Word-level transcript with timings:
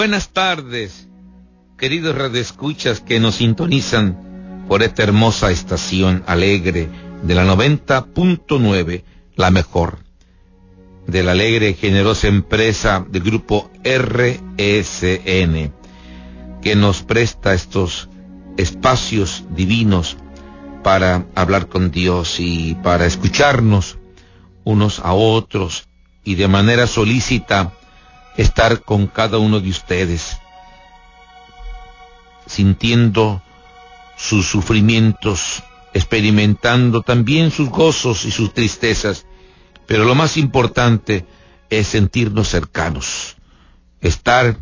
Buenas 0.00 0.30
tardes, 0.30 1.10
queridos 1.76 2.16
radioescuchas 2.16 3.00
que 3.00 3.20
nos 3.20 3.34
sintonizan 3.34 4.64
por 4.66 4.82
esta 4.82 5.02
hermosa 5.02 5.50
estación 5.50 6.24
alegre 6.26 6.88
de 7.22 7.34
la 7.34 7.44
90.9, 7.44 9.04
la 9.36 9.50
mejor, 9.50 9.98
de 11.06 11.22
la 11.22 11.32
alegre 11.32 11.68
y 11.68 11.74
generosa 11.74 12.28
empresa 12.28 13.04
del 13.10 13.22
grupo 13.22 13.70
RSN, 13.84 15.70
que 16.62 16.76
nos 16.76 17.02
presta 17.02 17.52
estos 17.52 18.08
espacios 18.56 19.44
divinos 19.50 20.16
para 20.82 21.26
hablar 21.34 21.66
con 21.66 21.90
Dios 21.90 22.40
y 22.40 22.74
para 22.76 23.04
escucharnos 23.04 23.98
unos 24.64 24.98
a 25.00 25.12
otros 25.12 25.88
y 26.24 26.36
de 26.36 26.48
manera 26.48 26.86
solícita 26.86 27.74
estar 28.40 28.82
con 28.82 29.06
cada 29.06 29.36
uno 29.38 29.60
de 29.60 29.68
ustedes, 29.68 30.38
sintiendo 32.46 33.42
sus 34.16 34.46
sufrimientos, 34.46 35.62
experimentando 35.92 37.02
también 37.02 37.50
sus 37.50 37.68
gozos 37.68 38.24
y 38.24 38.30
sus 38.30 38.54
tristezas, 38.54 39.26
pero 39.86 40.04
lo 40.04 40.14
más 40.14 40.38
importante 40.38 41.26
es 41.68 41.88
sentirnos 41.88 42.48
cercanos, 42.48 43.36
estar 44.00 44.56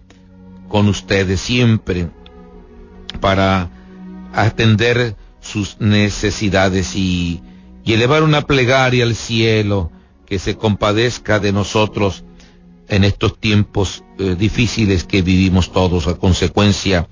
con 0.68 0.88
ustedes 0.88 1.40
siempre 1.40 2.10
para 3.20 3.70
atender 4.34 5.16
sus 5.40 5.78
necesidades 5.80 6.96
y, 6.96 7.42
y 7.84 7.92
elevar 7.92 8.24
una 8.24 8.42
plegaria 8.42 9.04
al 9.04 9.14
cielo 9.14 9.92
que 10.26 10.40
se 10.40 10.56
compadezca 10.56 11.38
de 11.38 11.52
nosotros 11.52 12.24
en 12.88 13.04
estos 13.04 13.38
tiempos 13.38 14.04
eh, 14.18 14.34
difíciles 14.38 15.04
que 15.04 15.22
vivimos 15.22 15.72
todos 15.72 16.06
a 16.06 16.14
consecuencia 16.14 17.08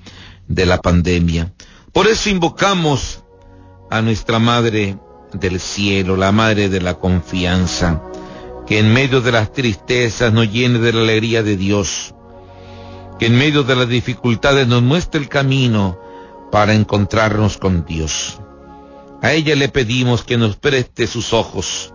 de 0.48 0.66
la 0.66 0.78
pandemia. 0.78 1.52
Por 1.92 2.06
eso 2.06 2.30
invocamos 2.30 3.24
a 3.90 4.02
nuestra 4.02 4.38
Madre 4.38 4.98
del 5.32 5.60
Cielo, 5.60 6.16
la 6.16 6.32
Madre 6.32 6.68
de 6.68 6.80
la 6.80 6.94
Confianza, 6.94 8.02
que 8.66 8.78
en 8.78 8.92
medio 8.92 9.20
de 9.20 9.32
las 9.32 9.52
tristezas 9.52 10.32
nos 10.32 10.50
llene 10.50 10.78
de 10.78 10.92
la 10.92 11.02
alegría 11.02 11.42
de 11.42 11.56
Dios, 11.56 12.14
que 13.18 13.26
en 13.26 13.36
medio 13.36 13.62
de 13.62 13.76
las 13.76 13.88
dificultades 13.88 14.66
nos 14.66 14.82
muestre 14.82 15.20
el 15.20 15.28
camino 15.28 15.98
para 16.50 16.74
encontrarnos 16.74 17.58
con 17.58 17.84
Dios. 17.84 18.40
A 19.22 19.32
ella 19.32 19.54
le 19.56 19.68
pedimos 19.68 20.22
que 20.22 20.36
nos 20.36 20.56
preste 20.56 21.06
sus 21.06 21.32
ojos 21.32 21.92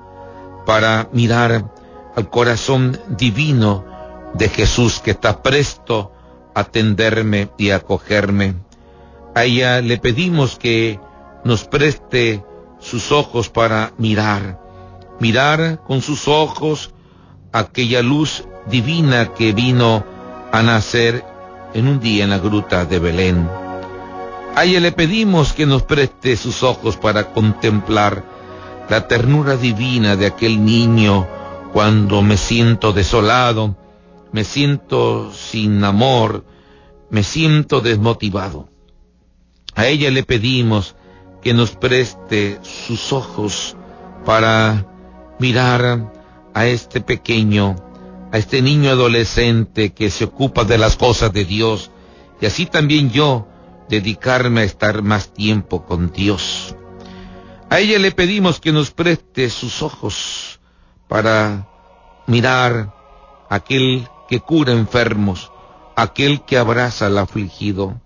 para 0.66 1.10
mirar 1.14 1.74
al 2.16 2.30
corazón 2.30 3.00
divino 3.10 3.86
de 4.34 4.50
Jesús 4.50 5.00
que 5.00 5.12
está 5.12 5.42
presto 5.42 6.12
a 6.54 6.62
atenderme 6.62 7.50
y 7.58 7.72
acogerme. 7.72 8.56
A 9.36 9.46
ella 9.46 9.82
le 9.82 9.98
pedimos 9.98 10.58
que 10.58 11.00
nos 11.44 11.64
preste 11.66 12.44
sus 12.80 13.12
ojos 13.12 13.50
para 13.50 13.94
mirar, 13.98 14.60
mirar 15.20 15.82
con 15.86 16.02
sus 16.02 16.28
ojos 16.28 16.94
aquella 17.52 18.02
luz 18.02 18.44
divina 18.68 19.34
que 19.34 19.54
vino 19.54 20.04
a 20.52 20.62
nacer 20.62 21.24
en 21.74 21.88
un 21.88 22.00
día 22.00 22.24
en 22.24 22.32
la 22.32 22.40
gruta 22.40 22.86
de 22.86 23.00
Belén. 23.00 23.50
A 24.56 24.66
ella 24.66 24.82
le 24.82 24.92
pedimos 24.92 25.54
que 25.54 25.66
nos 25.66 25.84
preste 25.84 26.36
sus 26.36 26.62
ojos 26.64 26.98
para 26.98 27.32
contemplar 27.32 28.24
la 28.90 29.08
ternura 29.08 29.56
divina 29.56 30.18
de 30.18 30.26
aquel 30.26 30.66
niño 30.66 31.26
cuando 31.74 32.22
me 32.22 32.38
siento 32.38 32.92
desolado, 32.92 33.78
me 34.32 34.44
siento 34.44 35.32
sin 35.34 35.84
amor, 35.84 36.46
me 37.10 37.24
siento 37.24 37.82
desmotivado. 37.82 38.70
A 39.76 39.88
ella 39.88 40.12
le 40.12 40.24
pedimos 40.24 40.96
que 41.42 41.54
nos 41.54 41.72
preste 41.72 42.60
sus 42.62 43.14
ojos 43.14 43.76
para 44.26 44.86
mirar 45.40 46.12
a 46.54 46.66
este 46.66 47.02
pequeño, 47.02 47.76
a 48.32 48.38
este 48.38 48.62
niño 48.62 48.92
adolescente 48.92 49.94
que 49.94 50.10
se 50.10 50.26
ocupa 50.26 50.66
de 50.66 50.78
las 50.78 50.98
cosas 50.98 51.32
de 51.32 51.46
Dios, 51.46 51.92
y 52.42 52.46
así 52.46 52.66
también 52.66 53.12
yo 53.12 53.48
dedicarme 53.90 54.62
a 54.62 54.66
estar 54.66 55.02
más 55.04 55.34
tiempo 55.34 55.86
con 55.86 56.12
Dios. 56.12 56.76
A 57.70 57.80
ella 57.80 57.98
le 58.00 58.12
pedimos 58.12 58.60
que 58.60 58.74
nos 58.74 58.92
preste 58.92 59.50
sus 59.50 59.82
ojos 59.82 60.61
para 61.12 61.68
mirar 62.26 62.94
aquel 63.50 64.08
que 64.30 64.40
cura 64.40 64.72
enfermos, 64.72 65.52
aquel 65.98 66.40
que 66.46 66.58
abraza 66.58 67.08
al 67.08 67.18
afligido, 67.18 68.00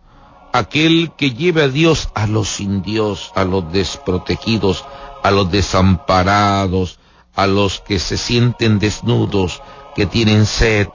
aquel 0.51 1.11
que 1.15 1.29
lleva 1.29 1.65
a 1.65 1.67
Dios 1.67 2.09
a 2.15 2.25
los 2.25 2.47
sin 2.49 2.81
Dios, 2.81 3.31
a 3.35 3.43
los 3.43 3.71
desprotegidos, 3.71 4.83
a 5.21 5.29
los 5.29 5.51
desamparados, 5.51 6.97
a 7.35 7.45
los 7.45 7.79
que 7.79 7.99
se 7.99 8.17
sienten 8.17 8.79
desnudos, 8.79 9.61
que 9.93 10.07
tienen 10.07 10.47
sed 10.47 10.87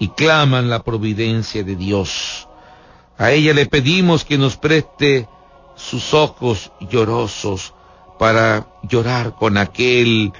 y 0.00 0.08
claman 0.08 0.68
la 0.68 0.82
providencia 0.82 1.62
de 1.62 1.76
Dios. 1.76 2.48
A 3.18 3.30
ella 3.30 3.54
le 3.54 3.66
pedimos 3.66 4.24
que 4.24 4.36
nos 4.36 4.56
preste 4.56 5.28
sus 5.76 6.12
ojos 6.12 6.72
llorosos 6.80 7.72
para 8.18 8.66
llorar 8.82 9.36
con 9.36 9.56
aquel 9.56 10.32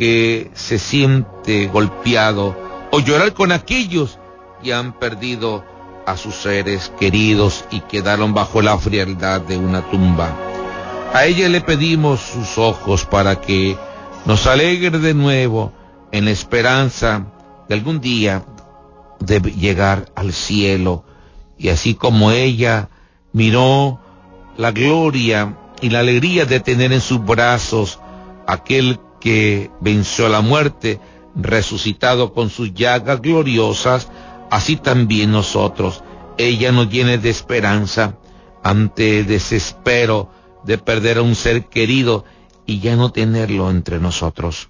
que 0.00 0.50
se 0.54 0.78
siente 0.78 1.66
golpeado 1.66 2.56
o 2.90 3.00
llorar 3.00 3.34
con 3.34 3.52
aquellos 3.52 4.18
que 4.62 4.72
han 4.72 4.98
perdido 4.98 5.62
a 6.06 6.16
sus 6.16 6.36
seres 6.36 6.90
queridos 6.98 7.66
y 7.70 7.80
quedaron 7.80 8.32
bajo 8.32 8.62
la 8.62 8.78
frialdad 8.78 9.42
de 9.42 9.58
una 9.58 9.82
tumba. 9.90 10.34
A 11.12 11.26
ella 11.26 11.50
le 11.50 11.60
pedimos 11.60 12.20
sus 12.20 12.56
ojos 12.56 13.04
para 13.04 13.42
que 13.42 13.76
nos 14.24 14.46
alegre 14.46 14.98
de 14.98 15.12
nuevo 15.12 15.70
en 16.12 16.28
esperanza 16.28 17.26
de 17.68 17.74
algún 17.74 18.00
día 18.00 18.42
de 19.18 19.38
llegar 19.40 20.06
al 20.14 20.32
cielo 20.32 21.04
y 21.58 21.68
así 21.68 21.94
como 21.94 22.30
ella 22.30 22.88
miró 23.34 24.00
la 24.56 24.70
gloria 24.70 25.58
y 25.82 25.90
la 25.90 25.98
alegría 25.98 26.46
de 26.46 26.58
tener 26.58 26.90
en 26.90 27.02
sus 27.02 27.22
brazos 27.22 27.98
aquel 28.46 28.98
que 29.20 29.70
venció 29.80 30.28
la 30.28 30.40
muerte, 30.40 31.00
resucitado 31.34 32.32
con 32.32 32.50
sus 32.50 32.74
llagas 32.74 33.20
gloriosas, 33.20 34.08
así 34.50 34.76
también 34.76 35.30
nosotros. 35.30 36.02
Ella 36.38 36.72
nos 36.72 36.88
llene 36.88 37.18
de 37.18 37.30
esperanza 37.30 38.16
ante 38.62 39.24
desespero 39.24 40.30
de 40.64 40.78
perder 40.78 41.18
a 41.18 41.22
un 41.22 41.34
ser 41.34 41.66
querido 41.66 42.24
y 42.66 42.80
ya 42.80 42.96
no 42.96 43.12
tenerlo 43.12 43.70
entre 43.70 43.98
nosotros. 43.98 44.68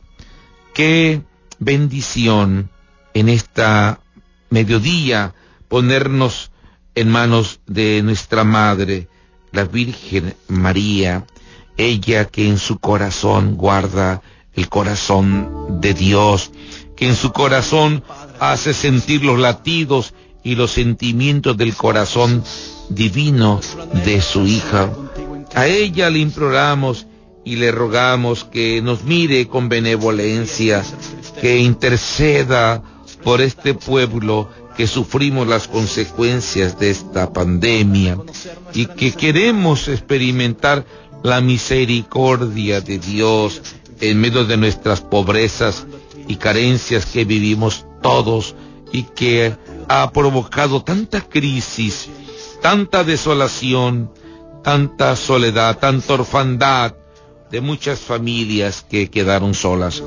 Qué 0.74 1.22
bendición 1.58 2.70
en 3.14 3.28
esta 3.28 4.00
mediodía 4.50 5.34
ponernos 5.68 6.50
en 6.94 7.08
manos 7.08 7.60
de 7.66 8.02
nuestra 8.02 8.44
Madre, 8.44 9.08
la 9.52 9.64
Virgen 9.64 10.34
María, 10.48 11.24
ella 11.76 12.24
que 12.26 12.48
en 12.48 12.58
su 12.58 12.78
corazón 12.78 13.56
guarda 13.56 14.22
el 14.54 14.68
corazón 14.68 15.80
de 15.80 15.94
Dios, 15.94 16.50
que 16.96 17.08
en 17.08 17.16
su 17.16 17.32
corazón 17.32 18.02
hace 18.38 18.74
sentir 18.74 19.24
los 19.24 19.38
latidos 19.38 20.14
y 20.42 20.54
los 20.54 20.72
sentimientos 20.72 21.56
del 21.56 21.74
corazón 21.74 22.42
divino 22.88 23.60
de 24.04 24.20
su 24.20 24.46
hija. 24.46 24.90
A 25.54 25.66
ella 25.66 26.10
le 26.10 26.20
imploramos 26.20 27.06
y 27.44 27.56
le 27.56 27.72
rogamos 27.72 28.44
que 28.44 28.82
nos 28.82 29.04
mire 29.04 29.48
con 29.48 29.68
benevolencia, 29.68 30.84
que 31.40 31.58
interceda 31.58 32.82
por 33.22 33.40
este 33.40 33.74
pueblo 33.74 34.48
que 34.76 34.86
sufrimos 34.86 35.46
las 35.46 35.68
consecuencias 35.68 36.78
de 36.78 36.90
esta 36.90 37.32
pandemia 37.32 38.18
y 38.72 38.86
que 38.86 39.12
queremos 39.12 39.88
experimentar 39.88 40.86
la 41.22 41.40
misericordia 41.40 42.80
de 42.80 42.98
Dios 42.98 43.60
en 44.00 44.20
medio 44.20 44.44
de 44.44 44.56
nuestras 44.56 45.00
pobrezas 45.00 45.86
y 46.26 46.36
carencias 46.36 47.06
que 47.06 47.24
vivimos 47.24 47.86
todos 48.02 48.54
y 48.92 49.02
que 49.02 49.56
ha 49.88 50.10
provocado 50.12 50.82
tanta 50.82 51.20
crisis, 51.20 52.08
tanta 52.62 53.04
desolación, 53.04 54.10
tanta 54.62 55.16
soledad, 55.16 55.78
tanta 55.78 56.14
orfandad 56.14 56.94
de 57.50 57.60
muchas 57.60 58.00
familias 58.00 58.84
que 58.88 59.10
quedaron 59.10 59.54
solas. 59.54 60.02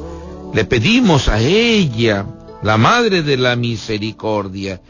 Le 0.54 0.66
pedimos 0.66 1.28
a 1.28 1.40
ella, 1.40 2.26
la 2.62 2.78
Madre 2.78 3.22
de 3.24 3.38
la 3.38 3.56
Misericordia, 3.56 4.82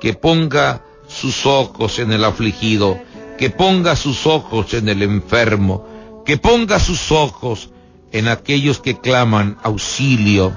que 0.00 0.14
ponga 0.14 0.84
sus 1.06 1.46
ojos 1.46 1.98
en 1.98 2.12
el 2.12 2.24
afligido, 2.24 2.98
que 3.38 3.50
ponga 3.50 3.96
sus 3.96 4.26
ojos 4.26 4.74
en 4.74 4.88
el 4.88 5.02
enfermo, 5.02 6.22
que 6.24 6.36
ponga 6.36 6.78
sus 6.78 7.12
ojos 7.12 7.70
en 8.12 8.28
aquellos 8.28 8.80
que 8.80 8.98
claman 8.98 9.58
auxilio 9.62 10.56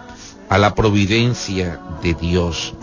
a 0.49 0.57
la 0.57 0.75
providencia 0.75 1.79
de 2.01 2.13
Dios. 2.13 2.73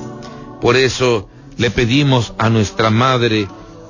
Por 0.60 0.76
eso 0.76 1.28
Le 1.60 1.70
pedimos 1.70 2.32
a 2.38 2.48
nuestra 2.48 2.88
Madre 2.88 3.46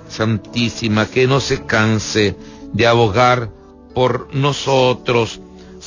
Santísima 0.09 1.07
que 1.07 1.29
no 1.29 1.39
se 1.39 1.65
canse 1.67 2.37
de 2.73 2.85
abogar 2.89 3.49
por 3.95 4.35
nosotros 4.35 5.41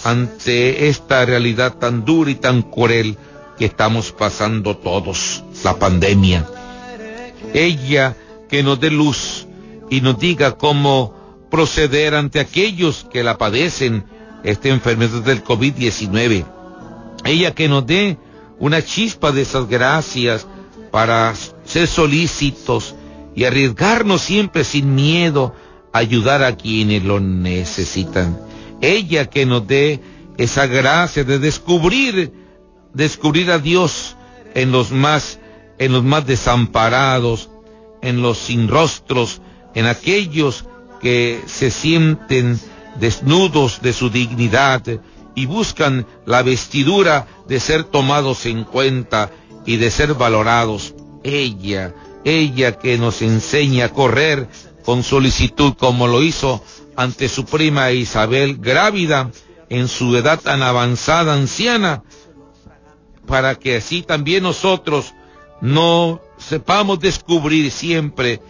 ante 0.06 0.88
esta 0.88 1.25
realidad 1.25 1.74
tan 1.74 2.06
dura 2.06 2.31
y 2.31 2.36
tan 2.36 2.62
cruel 2.62 3.18
que 3.57 3.66
estamos 3.66 4.13
pasando 4.13 4.78
todos, 4.78 5.44
la 5.66 5.75
pandemia. 5.78 6.48
Ella 7.54 8.16
que 8.48 8.63
nos 8.63 8.80
dé 8.80 8.89
luz 8.89 9.46
y 9.89 10.00
nos 10.00 10.18
diga 10.18 10.54
cómo 10.54 11.13
proceder 11.51 12.16
ante 12.16 12.39
aquellos 12.39 13.06
que 13.12 13.25
la 13.25 13.38
padecen, 13.38 14.06
esta 14.44 14.69
enfermedad 14.69 15.22
del 15.22 15.44
COVID-19. 15.44 16.45
Ella 17.25 17.54
que 17.54 17.69
nos 17.69 17.86
dé 17.86 18.18
una 18.60 18.81
chispa 18.81 19.31
de 19.31 19.42
esas 19.42 19.68
gracias 19.68 20.45
para 20.92 21.34
ser 21.66 21.88
solícitos 21.88 22.95
y 23.36 23.45
arriesgarnos 23.45 24.22
siempre 24.22 24.63
sin 24.63 24.94
miedo 24.95 25.56
a 25.92 26.00
ayudar 26.00 26.44
a 26.44 26.56
quienes 26.56 27.04
lo 27.04 27.19
necesitan. 27.19 28.40
Ella 28.81 29.30
que 29.30 29.45
nos 29.45 29.66
dé 29.66 30.01
esa 30.38 30.68
gracia 30.68 31.24
de 31.24 31.39
descubrir, 31.39 32.34
descubrir 32.94 33.51
a 33.51 33.60
Dios 33.60 34.16
en 34.54 34.72
los 34.72 34.92
más, 34.92 35.39
en 35.78 35.94
los 35.94 36.04
más 36.04 36.28
desamparados, 36.28 37.50
en 38.01 38.22
los 38.22 38.38
sin 38.38 38.68
rostros, 38.68 39.42
en 39.74 39.86
aquellos 39.86 40.66
que 41.01 41.42
se 41.48 41.72
sienten 41.72 42.60
desnudos 43.00 43.81
de 43.81 43.94
su 43.94 44.10
dignidad 44.10 44.84
y 45.36 45.45
buscan 45.45 46.06
la 46.25 46.44
vestidura 46.44 47.28
de 47.48 47.60
ser 47.60 47.84
tomados 47.84 48.45
en 48.45 48.63
cuenta 48.63 49.31
y 49.66 49.78
de 49.78 49.92
ser 49.92 50.13
valorados. 50.13 50.94
Ella, 51.24 51.94
ella 52.24 52.78
que 52.78 52.98
nos 52.98 53.22
enseña 53.22 53.86
a 53.86 53.90
correr 53.90 54.48
con 54.84 55.04
solicitud 55.04 55.74
como 55.78 56.07
lo 56.07 56.22
hizo 56.22 56.63
ante 56.95 57.30
su 57.30 57.45
prima 57.45 57.92
Isabel 57.92 58.57
grávida 58.57 59.31
en 59.69 59.88
su 59.88 60.16
edad 60.16 60.39
tan 60.39 60.62
avanzada, 60.62 61.34
anciana, 61.34 62.04
para 63.25 63.56
que 63.56 63.78
así 63.78 64.04
también 64.04 64.44
nosotros 64.44 65.13
no 65.62 66.22
sepamos 66.38 67.00
descubrir 67.00 67.72
siempre 67.72 68.42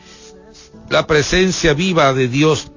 la 0.90 1.08
presencia 1.08 1.74
viva 1.74 2.14
de 2.14 2.28
Dios 2.28 2.73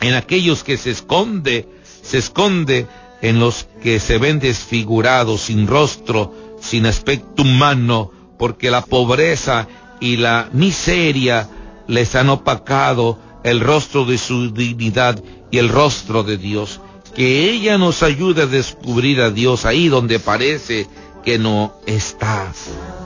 en 0.00 0.14
aquellos 0.14 0.64
que 0.64 0.76
se 0.76 0.90
esconde, 0.90 1.68
se 2.02 2.18
esconde 2.18 2.86
en 3.20 3.40
los 3.40 3.66
que 3.82 4.00
se 4.00 4.18
ven 4.18 4.38
desfigurados, 4.38 5.42
sin 5.42 5.66
rostro, 5.66 6.34
sin 6.60 6.86
aspecto 6.86 7.42
humano, 7.42 8.10
porque 8.38 8.70
la 8.70 8.84
pobreza 8.84 9.66
y 10.00 10.16
la 10.16 10.48
miseria 10.52 11.48
les 11.88 12.14
han 12.14 12.28
opacado 12.28 13.18
el 13.42 13.60
rostro 13.60 14.04
de 14.04 14.18
su 14.18 14.52
dignidad 14.52 15.22
y 15.50 15.58
el 15.58 15.68
rostro 15.68 16.22
de 16.22 16.36
Dios. 16.36 16.80
Que 17.14 17.50
ella 17.50 17.78
nos 17.78 18.02
ayude 18.02 18.42
a 18.42 18.46
descubrir 18.46 19.20
a 19.20 19.30
Dios 19.30 19.64
ahí 19.64 19.88
donde 19.88 20.20
parece 20.20 20.86
que 21.24 21.38
no 21.38 21.72
está. 21.86 22.52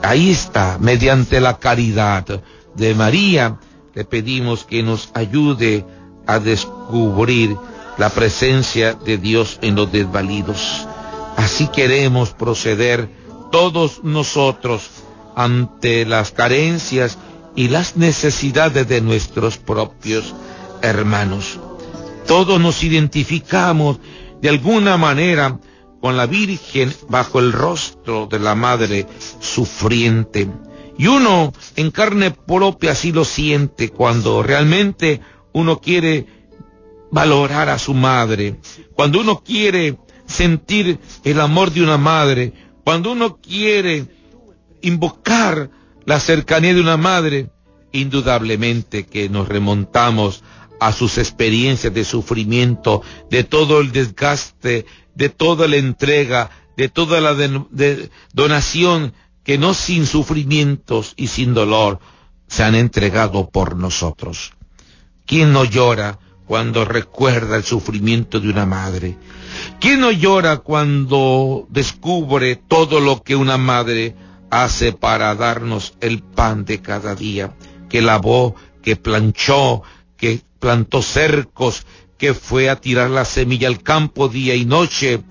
Ahí 0.03 0.29
está, 0.29 0.77
mediante 0.79 1.39
la 1.39 1.57
caridad 1.57 2.41
de 2.75 2.95
María, 2.95 3.57
le 3.95 4.05
pedimos 4.05 4.65
que 4.65 4.83
nos 4.83 5.09
ayude 5.13 5.85
a 6.27 6.39
descubrir 6.39 7.55
la 7.97 8.09
presencia 8.09 8.93
de 8.93 9.17
Dios 9.17 9.59
en 9.61 9.75
los 9.75 9.91
desvalidos. 9.91 10.87
Así 11.37 11.67
queremos 11.67 12.31
proceder 12.31 13.09
todos 13.51 14.03
nosotros 14.03 14.89
ante 15.35 16.05
las 16.05 16.31
carencias 16.31 17.17
y 17.55 17.67
las 17.67 17.97
necesidades 17.97 18.87
de 18.87 19.01
nuestros 19.01 19.57
propios 19.57 20.33
hermanos. 20.81 21.59
Todos 22.27 22.59
nos 22.59 22.83
identificamos 22.83 23.99
de 24.41 24.49
alguna 24.49 24.97
manera 24.97 25.59
con 26.01 26.17
la 26.17 26.25
Virgen 26.25 26.93
bajo 27.09 27.39
el 27.39 27.51
rostro 27.51 28.27
de 28.27 28.39
la 28.39 28.55
Madre 28.55 29.07
sufriente. 29.39 30.49
Y 30.97 31.07
uno 31.07 31.53
en 31.75 31.91
carne 31.91 32.31
propia 32.31 32.91
así 32.91 33.11
lo 33.11 33.25
siente 33.25 33.89
cuando 33.89 34.43
realmente 34.43 35.21
uno 35.53 35.79
quiere 35.79 36.27
valorar 37.11 37.69
a 37.69 37.79
su 37.79 37.93
madre, 37.93 38.59
cuando 38.95 39.21
uno 39.21 39.43
quiere 39.43 39.97
sentir 40.25 40.99
el 41.23 41.39
amor 41.39 41.71
de 41.71 41.83
una 41.83 41.97
madre, 41.97 42.53
cuando 42.83 43.11
uno 43.11 43.37
quiere 43.37 44.05
invocar 44.81 45.69
la 46.05 46.19
cercanía 46.19 46.73
de 46.73 46.81
una 46.81 46.97
madre, 46.97 47.49
indudablemente 47.91 49.05
que 49.05 49.29
nos 49.29 49.47
remontamos 49.47 50.43
a 50.79 50.91
sus 50.91 51.17
experiencias 51.17 51.93
de 51.93 52.03
sufrimiento, 52.03 53.03
de 53.29 53.43
todo 53.43 53.79
el 53.79 53.91
desgaste, 53.91 54.85
de 55.15 55.29
toda 55.29 55.67
la 55.67 55.77
entrega, 55.77 56.49
de 56.75 56.89
toda 56.89 57.21
la 57.21 57.35
donación 58.33 59.13
que 59.43 59.57
no 59.57 59.73
sin 59.73 60.07
sufrimientos 60.07 61.13
y 61.15 61.27
sin 61.27 61.53
dolor 61.53 61.99
se 62.47 62.63
han 62.63 62.75
entregado 62.75 63.49
por 63.49 63.75
nosotros. 63.75 64.53
¿Quién 65.25 65.53
no 65.53 65.63
llora 65.63 66.19
cuando 66.45 66.85
recuerda 66.85 67.55
el 67.55 67.63
sufrimiento 67.63 68.39
de 68.39 68.49
una 68.49 68.65
madre? 68.65 69.17
¿Quién 69.79 70.01
no 70.01 70.11
llora 70.11 70.57
cuando 70.57 71.65
descubre 71.69 72.55
todo 72.55 72.99
lo 72.99 73.23
que 73.23 73.35
una 73.35 73.57
madre 73.57 74.15
hace 74.49 74.91
para 74.91 75.33
darnos 75.35 75.93
el 76.01 76.21
pan 76.21 76.65
de 76.65 76.81
cada 76.81 77.15
día? 77.15 77.53
Que 77.89 78.01
lavó, 78.01 78.55
que 78.81 78.95
planchó, 78.95 79.83
que 80.17 80.41
plantó 80.59 81.01
cercos, 81.01 81.85
que 82.17 82.33
fue 82.33 82.69
a 82.69 82.75
tirar 82.77 83.09
la 83.09 83.25
semilla 83.25 83.67
al 83.67 83.81
campo 83.81 84.29
día 84.29 84.55
y 84.55 84.65
noche, 84.65 85.21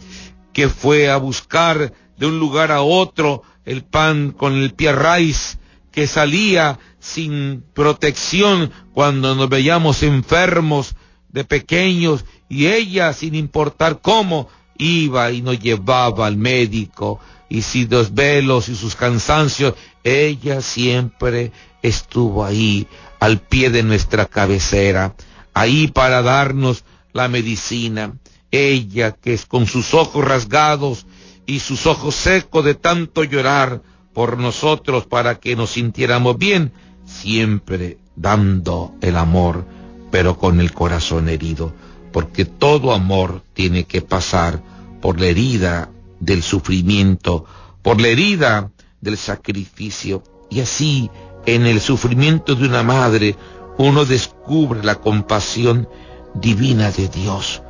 que 0.52 0.68
fue 0.68 1.10
a 1.10 1.16
buscar 1.16 1.92
de 2.16 2.26
un 2.26 2.38
lugar 2.38 2.72
a 2.72 2.82
otro 2.82 3.42
el 3.64 3.84
pan 3.84 4.32
con 4.32 4.54
el 4.54 4.74
pie 4.74 4.92
raíz, 4.92 5.58
que 5.92 6.06
salía 6.06 6.78
sin 6.98 7.62
protección 7.74 8.72
cuando 8.92 9.34
nos 9.34 9.48
veíamos 9.48 10.02
enfermos 10.02 10.94
de 11.28 11.44
pequeños 11.44 12.24
y 12.48 12.66
ella 12.66 13.12
sin 13.12 13.34
importar 13.34 14.00
cómo 14.00 14.48
iba 14.78 15.30
y 15.30 15.42
nos 15.42 15.60
llevaba 15.60 16.26
al 16.26 16.36
médico 16.36 17.20
y 17.48 17.60
si 17.60 17.86
los 17.86 18.14
velos 18.14 18.70
y 18.70 18.74
sus 18.74 18.96
cansancios, 18.96 19.74
ella 20.02 20.62
siempre 20.62 21.52
estuvo 21.82 22.46
ahí 22.46 22.86
al 23.20 23.40
pie 23.40 23.68
de 23.68 23.82
nuestra 23.82 24.24
cabecera, 24.24 25.14
ahí 25.52 25.88
para 25.88 26.22
darnos 26.22 26.84
la 27.12 27.28
medicina. 27.28 28.16
Ella 28.50 29.12
que 29.12 29.34
es 29.34 29.44
con 29.44 29.66
sus 29.66 29.92
ojos 29.92 30.24
rasgados 30.24 31.06
y 31.44 31.60
sus 31.60 31.86
ojos 31.86 32.14
secos 32.14 32.64
de 32.64 32.74
tanto 32.74 33.22
llorar 33.22 33.82
por 34.12 34.38
nosotros 34.38 35.06
para 35.06 35.36
que 35.36 35.56
nos 35.56 35.70
sintiéramos 35.70 36.36
bien, 36.38 36.72
siempre 37.04 37.98
dando 38.16 38.94
el 39.00 39.16
amor, 39.16 39.64
pero 40.10 40.38
con 40.38 40.60
el 40.60 40.72
corazón 40.72 41.28
herido, 41.28 41.72
porque 42.12 42.44
todo 42.44 42.92
amor 42.92 43.42
tiene 43.54 43.84
que 43.84 44.02
pasar 44.02 44.62
por 45.00 45.20
la 45.20 45.26
herida 45.26 45.90
del 46.20 46.42
sufrimiento, 46.42 47.44
por 47.82 48.00
la 48.00 48.08
herida 48.08 48.70
del 49.00 49.16
sacrificio, 49.16 50.22
y 50.50 50.60
así 50.60 51.10
en 51.46 51.66
el 51.66 51.80
sufrimiento 51.80 52.54
de 52.54 52.66
una 52.68 52.82
madre 52.82 53.36
uno 53.78 54.04
descubre 54.04 54.84
la 54.84 54.96
compasión 54.96 55.88
divina 56.34 56.90
de 56.90 57.08
Dios, 57.08 57.62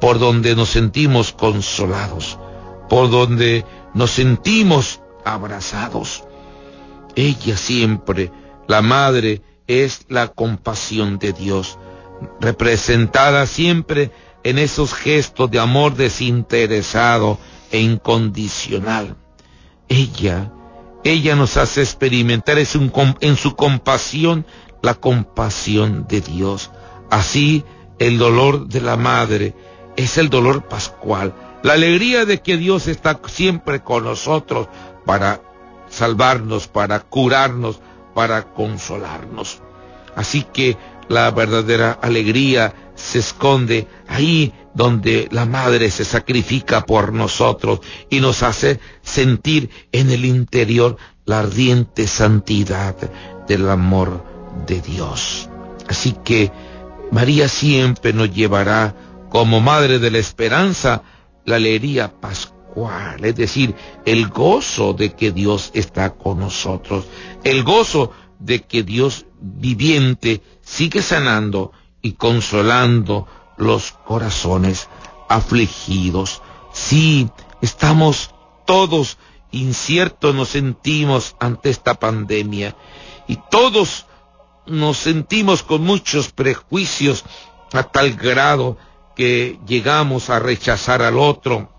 por 0.00 0.18
donde 0.18 0.56
nos 0.56 0.70
sentimos 0.70 1.32
consolados, 1.32 2.38
por 2.88 3.10
donde 3.10 3.64
nos 3.94 4.10
sentimos 4.10 5.00
abrazados. 5.24 6.24
Ella 7.16 7.56
siempre 7.56 8.30
la 8.66 8.82
madre 8.82 9.42
es 9.66 10.06
la 10.08 10.28
compasión 10.28 11.18
de 11.18 11.32
Dios, 11.32 11.78
representada 12.40 13.46
siempre 13.46 14.10
en 14.42 14.58
esos 14.58 14.94
gestos 14.94 15.50
de 15.50 15.58
amor 15.58 15.94
desinteresado 15.96 17.38
e 17.70 17.80
incondicional. 17.80 19.16
Ella, 19.88 20.52
ella 21.02 21.36
nos 21.36 21.56
hace 21.56 21.82
experimentar 21.82 22.58
en 22.58 23.36
su 23.36 23.56
compasión 23.56 24.46
la 24.82 24.94
compasión 24.94 26.06
de 26.08 26.20
Dios. 26.20 26.70
Así 27.10 27.64
el 27.98 28.18
dolor 28.18 28.68
de 28.68 28.80
la 28.80 28.96
madre 28.96 29.54
es 29.96 30.18
el 30.18 30.28
dolor 30.28 30.68
pascual, 30.68 31.34
la 31.64 31.72
alegría 31.72 32.26
de 32.26 32.42
que 32.42 32.58
Dios 32.58 32.86
está 32.88 33.18
siempre 33.26 33.80
con 33.80 34.04
nosotros 34.04 34.68
para 35.06 35.40
salvarnos, 35.88 36.68
para 36.68 37.00
curarnos, 37.00 37.80
para 38.14 38.52
consolarnos. 38.52 39.62
Así 40.14 40.42
que 40.52 40.76
La 41.08 41.30
verdadera 41.30 41.98
alegría 42.00 42.74
se 42.94 43.18
esconde 43.18 43.86
ahí 44.08 44.54
donde 44.72 45.28
la 45.30 45.44
madre 45.44 45.90
se 45.90 46.04
sacrifica 46.04 46.80
por 46.80 47.12
nosotros 47.12 47.80
y 48.08 48.20
nos 48.20 48.42
hace 48.42 48.80
sentir 49.02 49.68
en 49.92 50.10
el 50.10 50.24
interior 50.24 50.96
la 51.26 51.40
ardiente 51.40 52.06
santidad 52.06 52.96
del 53.46 53.68
amor 53.68 54.24
de 54.66 54.80
Dios. 54.80 55.50
Así 55.88 56.16
que 56.24 56.50
María 57.12 57.48
siempre 57.48 58.14
nos 58.14 58.32
llevará 58.32 58.94
como 59.28 59.60
madre 59.60 59.98
de 59.98 60.10
la 60.10 60.18
esperanza 60.18 61.02
la 61.44 61.56
alegría 61.56 62.20
pascual, 62.20 63.24
es 63.24 63.36
decir, 63.36 63.74
el 64.04 64.28
gozo 64.28 64.92
de 64.92 65.12
que 65.12 65.30
Dios 65.32 65.70
está 65.74 66.14
con 66.14 66.40
nosotros, 66.40 67.04
el 67.44 67.62
gozo 67.62 68.10
de 68.38 68.62
que 68.62 68.82
Dios 68.82 69.26
viviente 69.40 70.42
sigue 70.62 71.02
sanando 71.02 71.72
y 72.02 72.12
consolando 72.12 73.26
los 73.56 73.92
corazones 73.92 74.88
afligidos. 75.28 76.42
Sí, 76.72 77.28
estamos 77.60 78.34
todos 78.66 79.18
inciertos, 79.50 80.34
nos 80.34 80.48
sentimos 80.48 81.36
ante 81.38 81.70
esta 81.70 81.94
pandemia 81.94 82.76
y 83.28 83.38
todos 83.50 84.06
nos 84.66 84.96
sentimos 84.96 85.62
con 85.62 85.82
muchos 85.82 86.32
prejuicios 86.32 87.24
a 87.72 87.84
tal 87.84 88.14
grado 88.14 88.76
que 89.14 89.58
llegamos 89.66 90.30
a 90.30 90.38
rechazar 90.38 91.02
al 91.02 91.18
otro, 91.18 91.70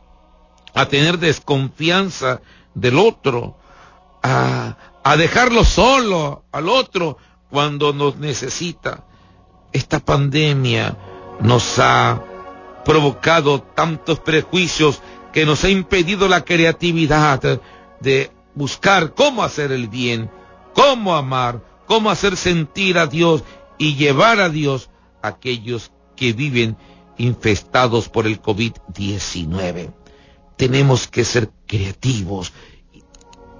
a 0.74 0.86
tener 0.88 1.20
desconfianza 1.20 2.42
del 2.74 2.98
otro, 2.98 3.58
a, 4.24 4.76
dejarlo 5.18 5.64
solo 5.64 6.44
al 6.52 6.70
otro 6.70 7.18
cuando 7.50 7.94
nos 7.94 8.18
necesita. 8.18 9.06
Esta 9.72 10.00
pandemia 10.00 10.98
nos 11.42 11.80
ha 11.80 12.22
provocado 12.84 13.62
tantos 13.62 14.20
prejuicios 14.20 15.02
que 15.34 15.46
nos 15.46 15.64
ha 15.64 15.70
impedido 15.70 16.28
la 16.28 16.44
creatividad 16.44 17.62
de 18.00 18.32
buscar 18.54 19.14
cómo 19.14 19.44
hacer 19.44 19.72
el 19.72 19.90
bien, 19.90 20.32
cómo 20.74 21.16
amar, 21.16 21.62
cómo 21.88 22.10
hacer 22.10 22.38
sentir 22.38 22.98
a 22.98 23.08
Dios 23.08 23.44
y 23.78 23.96
llevar 23.96 24.40
a 24.40 24.50
Dios 24.50 24.90
a 25.22 25.30
aquellos 25.30 25.92
que 26.16 26.34
viven 26.34 26.78
infestados 27.18 28.10
por 28.10 28.28
el 28.28 28.42
COVID-19. 28.42 29.94
Tenemos 30.58 31.08
que 31.08 31.26
ser 31.26 31.50
creativos, 31.68 32.54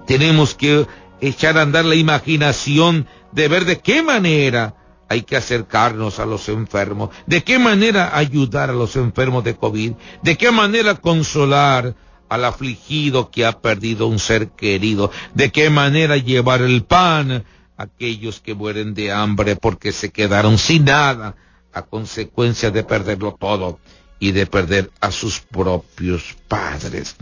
tenemos 0.06 0.54
que 0.54 0.86
echar 1.20 1.58
a 1.58 1.62
andar 1.62 1.84
la 1.84 1.94
imaginación 1.94 3.06
de 3.32 3.48
ver 3.48 3.64
de 3.64 3.80
qué 3.80 4.02
manera 4.02 4.74
hay 5.08 5.22
que 5.22 5.36
acercarnos 5.36 6.18
a 6.18 6.26
los 6.26 6.48
enfermos, 6.48 7.10
de 7.26 7.44
qué 7.44 7.58
manera 7.58 8.16
ayudar 8.16 8.70
a 8.70 8.74
los 8.74 8.96
enfermos 8.96 9.44
de 9.44 9.56
COVID, 9.56 9.92
de 10.22 10.36
qué 10.36 10.50
manera 10.50 10.96
consolar 10.96 11.94
al 12.28 12.44
afligido 12.44 13.30
que 13.30 13.46
ha 13.46 13.60
perdido 13.60 14.08
un 14.08 14.18
ser 14.18 14.50
querido, 14.50 15.10
de 15.34 15.52
qué 15.52 15.70
manera 15.70 16.16
llevar 16.16 16.62
el 16.62 16.82
pan 16.82 17.44
a 17.76 17.82
aquellos 17.82 18.40
que 18.40 18.54
mueren 18.54 18.94
de 18.94 19.12
hambre 19.12 19.54
porque 19.54 19.92
se 19.92 20.10
quedaron 20.10 20.58
sin 20.58 20.86
nada 20.86 21.36
a 21.76 21.82
consecuencia 21.82 22.70
de 22.70 22.84
perderlo 22.84 23.36
todo 23.38 23.78
y 24.18 24.32
de 24.32 24.46
perder 24.46 24.90
a 25.02 25.10
sus 25.10 25.40
propios 25.40 26.34
padres. 26.48 27.16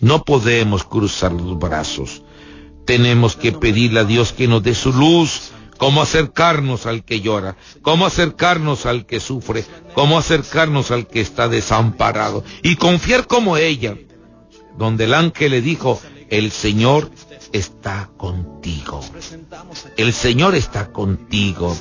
No 0.00 0.24
podemos 0.24 0.82
cruzar 0.82 1.30
los 1.30 1.56
brazos. 1.56 2.24
Tenemos 2.84 3.36
que 3.36 3.52
pedirle 3.52 4.00
a 4.00 4.04
Dios 4.04 4.32
que 4.32 4.48
nos 4.48 4.64
dé 4.64 4.74
su 4.74 4.92
luz, 4.92 5.52
cómo 5.78 6.02
acercarnos 6.02 6.86
al 6.86 7.04
que 7.04 7.20
llora, 7.20 7.56
cómo 7.80 8.04
acercarnos 8.04 8.86
al 8.86 9.06
que 9.06 9.20
sufre, 9.20 9.64
cómo 9.94 10.18
acercarnos 10.18 10.90
al 10.90 11.06
que 11.06 11.20
está 11.20 11.48
desamparado 11.48 12.42
y 12.64 12.74
confiar 12.74 13.28
como 13.28 13.56
ella, 13.56 13.96
donde 14.76 15.04
el 15.04 15.14
ángel 15.14 15.52
le 15.52 15.62
dijo, 15.62 16.00
el 16.28 16.50
Señor 16.50 17.08
está 17.52 18.10
contigo. 18.16 19.00
El 19.96 20.12
Señor 20.12 20.56
está 20.56 20.90
contigo. 20.90 21.76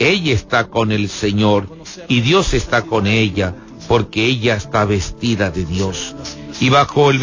Ella 0.00 0.32
está 0.32 0.68
con 0.68 0.92
el 0.92 1.10
Señor 1.10 1.68
y 2.08 2.22
Dios 2.22 2.54
está 2.54 2.82
con 2.82 3.06
ella 3.06 3.54
porque 3.86 4.24
ella 4.24 4.56
está 4.56 4.86
vestida 4.86 5.50
de 5.50 5.66
Dios. 5.66 6.16
Y 6.58 6.70
bajo 6.70 7.10
el 7.10 7.20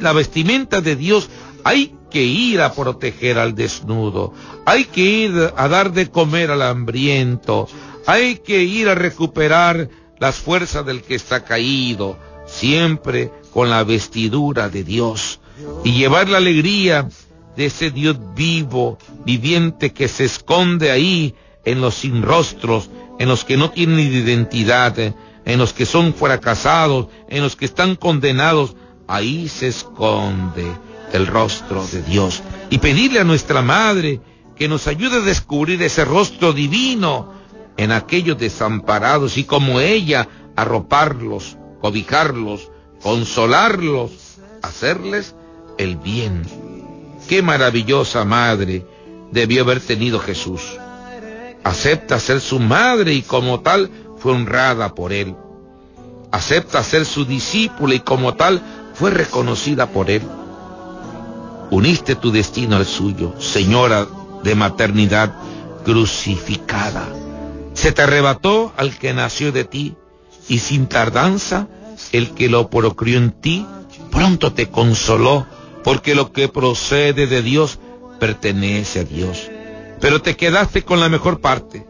la 0.00 0.12
vestimenta 0.12 0.80
de 0.80 0.94
Dios 0.94 1.28
hay 1.64 1.92
que 2.12 2.22
ir 2.22 2.60
a 2.60 2.72
proteger 2.72 3.36
al 3.36 3.56
desnudo, 3.56 4.32
hay 4.64 4.84
que 4.84 5.00
ir 5.00 5.52
a 5.56 5.68
dar 5.68 5.92
de 5.92 6.08
comer 6.08 6.52
al 6.52 6.62
hambriento, 6.62 7.66
hay 8.06 8.36
que 8.36 8.62
ir 8.62 8.88
a 8.88 8.94
recuperar 8.94 9.88
las 10.20 10.36
fuerzas 10.36 10.86
del 10.86 11.02
que 11.02 11.16
está 11.16 11.44
caído, 11.44 12.16
siempre 12.46 13.32
con 13.52 13.70
la 13.70 13.82
vestidura 13.82 14.68
de 14.68 14.84
Dios, 14.84 15.40
y 15.82 15.94
llevar 15.94 16.28
la 16.28 16.38
alegría 16.38 17.08
de 17.56 17.66
ese 17.66 17.90
Dios 17.90 18.16
vivo, 18.36 18.98
viviente 19.24 19.92
que 19.92 20.06
se 20.06 20.26
esconde 20.26 20.92
ahí 20.92 21.34
en 21.64 21.80
los 21.80 21.94
sin 21.94 22.22
rostros, 22.22 22.90
en 23.18 23.28
los 23.28 23.44
que 23.44 23.56
no 23.56 23.70
tienen 23.70 23.98
identidad, 24.00 24.98
en 24.98 25.58
los 25.58 25.72
que 25.72 25.86
son 25.86 26.14
fracasados, 26.14 27.08
en 27.28 27.42
los 27.42 27.56
que 27.56 27.64
están 27.64 27.96
condenados, 27.96 28.76
ahí 29.06 29.48
se 29.48 29.68
esconde 29.68 30.66
el 31.12 31.26
rostro 31.26 31.86
de 31.86 32.02
Dios. 32.02 32.42
Y 32.70 32.78
pedirle 32.78 33.20
a 33.20 33.24
nuestra 33.24 33.62
Madre 33.62 34.20
que 34.56 34.68
nos 34.68 34.86
ayude 34.86 35.16
a 35.16 35.20
descubrir 35.20 35.82
ese 35.82 36.04
rostro 36.04 36.52
divino 36.52 37.32
en 37.76 37.92
aquellos 37.92 38.38
desamparados 38.38 39.36
y 39.36 39.44
como 39.44 39.80
ella 39.80 40.28
arroparlos, 40.56 41.56
cobijarlos, 41.80 42.70
consolarlos, 43.02 44.12
hacerles 44.62 45.34
el 45.78 45.96
bien. 45.96 46.42
Qué 47.28 47.42
maravillosa 47.42 48.24
madre 48.24 48.86
debió 49.32 49.62
haber 49.62 49.80
tenido 49.80 50.20
Jesús. 50.20 50.78
Acepta 51.64 52.20
ser 52.20 52.40
su 52.40 52.60
madre 52.60 53.14
y 53.14 53.22
como 53.22 53.60
tal 53.60 53.90
fue 54.18 54.32
honrada 54.32 54.94
por 54.94 55.12
él. 55.12 55.34
Acepta 56.30 56.82
ser 56.82 57.06
su 57.06 57.24
discípula 57.24 57.94
y 57.94 58.00
como 58.00 58.34
tal 58.34 58.62
fue 58.94 59.10
reconocida 59.10 59.86
por 59.86 60.10
él. 60.10 60.22
Uniste 61.70 62.14
tu 62.14 62.30
destino 62.30 62.76
al 62.76 62.86
suyo, 62.86 63.34
señora 63.40 64.06
de 64.42 64.54
maternidad 64.54 65.34
crucificada. 65.84 67.08
Se 67.72 67.92
te 67.92 68.02
arrebató 68.02 68.72
al 68.76 68.96
que 68.96 69.14
nació 69.14 69.50
de 69.50 69.64
ti 69.64 69.96
y 70.48 70.58
sin 70.58 70.86
tardanza 70.86 71.66
el 72.12 72.30
que 72.30 72.48
lo 72.48 72.68
procreó 72.68 73.18
en 73.18 73.30
ti 73.32 73.66
pronto 74.14 74.52
te 74.52 74.68
consoló 74.70 75.46
porque 75.82 76.14
lo 76.14 76.32
que 76.32 76.48
procede 76.48 77.26
de 77.26 77.42
Dios 77.42 77.78
pertenece 78.20 79.00
a 79.00 79.04
Dios. 79.04 79.50
Pero 80.04 80.20
te 80.20 80.36
quedaste 80.36 80.82
con 80.82 81.00
la 81.00 81.08
mejor 81.08 81.40
parte, 81.40 81.86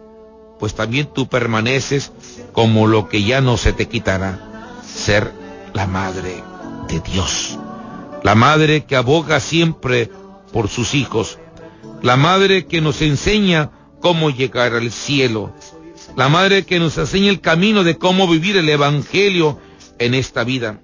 pues 0.60 0.76
también 0.76 1.08
tú 1.12 1.26
permaneces 1.26 2.12
como 2.52 2.86
lo 2.86 3.08
que 3.08 3.24
ya 3.24 3.40
no 3.40 3.56
se 3.56 3.72
te 3.72 3.88
quitará, 3.88 4.78
ser 4.86 5.32
la 5.72 5.88
madre 5.88 6.40
de 6.86 7.00
Dios. 7.00 7.58
La 8.22 8.36
madre 8.36 8.84
que 8.84 8.94
aboga 8.94 9.40
siempre 9.40 10.12
por 10.52 10.68
sus 10.68 10.94
hijos, 10.94 11.40
la 12.02 12.14
madre 12.16 12.66
que 12.66 12.80
nos 12.80 13.02
enseña 13.02 13.72
cómo 14.00 14.30
llegar 14.30 14.74
al 14.74 14.92
cielo, 14.92 15.52
la 16.16 16.28
madre 16.28 16.64
que 16.64 16.78
nos 16.78 16.96
enseña 16.96 17.30
el 17.30 17.40
camino 17.40 17.82
de 17.82 17.98
cómo 17.98 18.28
vivir 18.28 18.56
el 18.56 18.68
Evangelio 18.68 19.58
en 19.98 20.14
esta 20.14 20.44
vida. 20.44 20.78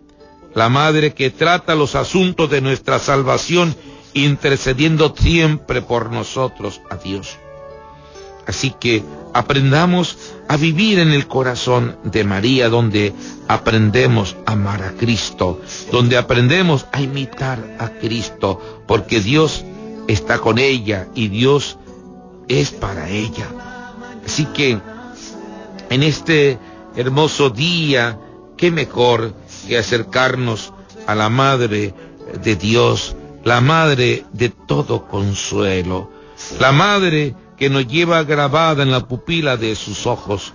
La 0.53 0.69
Madre 0.69 1.15
que 1.15 1.31
trata 1.31 1.77
los 1.77 1.95
asuntos 1.95 2.51
de 2.51 2.61
nuestra 2.61 2.99
salvación, 2.99 3.77
intercediendo 4.15 5.15
siempre 5.17 5.83
por 5.83 6.11
nosotros 6.11 6.81
a 6.91 6.97
Dios. 6.97 7.39
Así 8.47 8.75
que 8.79 9.05
aprendamos 9.33 10.17
a 10.49 10.57
vivir 10.57 10.99
en 10.99 11.13
el 11.13 11.29
corazón 11.29 11.97
de 12.03 12.25
María, 12.25 12.69
donde 12.69 13.13
aprendemos 13.47 14.37
a 14.47 14.53
amar 14.53 14.83
a 14.83 14.93
Cristo, 14.93 15.61
donde 15.93 16.17
aprendemos 16.17 16.87
a 16.93 17.01
imitar 17.01 17.77
a 17.79 17.91
Cristo, 17.91 18.83
porque 18.87 19.21
Dios 19.21 19.65
está 20.09 20.39
con 20.39 20.59
ella 20.59 21.09
y 21.15 21.29
Dios 21.29 21.79
es 22.49 22.71
para 22.71 23.09
ella. 23.09 23.47
Así 24.27 24.47
que 24.47 24.81
en 25.91 26.03
este 26.03 26.59
hermoso 26.97 27.51
día, 27.51 28.19
qué 28.57 28.71
mejor 28.71 29.35
que 29.69 29.79
acercarnos 29.79 30.73
a 31.07 31.15
la 31.15 31.29
Madre 31.29 31.95
de 32.43 32.57
Dios, 32.57 33.15
la 33.45 33.61
Madre 33.61 34.25
de 34.33 34.49
todo 34.51 35.07
consuelo, 35.09 36.11
la 36.59 36.73
Madre 36.73 37.35
que 37.57 37.71
nos 37.71 37.87
lleva 37.87 38.23
grabada 38.25 38.83
en 38.83 38.91
la 38.91 39.07
pupila 39.07 39.57
de 39.57 39.75
sus 39.75 40.07
ojos, 40.07 40.53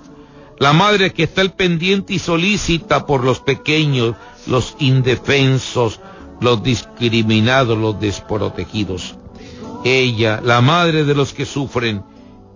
la 0.59 0.73
Madre 0.73 1.13
que 1.13 1.23
está 1.23 1.41
al 1.41 1.53
pendiente 1.53 2.13
y 2.13 2.19
solícita 2.19 3.05
por 3.05 3.23
los 3.23 3.39
pequeños, 3.39 4.15
los 4.47 4.75
indefensos, 4.79 5.99
los 6.39 6.63
discriminados, 6.63 7.77
los 7.77 7.99
desprotegidos. 7.99 9.15
Ella, 9.83 10.41
la 10.43 10.61
Madre 10.61 11.03
de 11.03 11.13
los 11.13 11.33
que 11.33 11.45
sufren, 11.45 12.03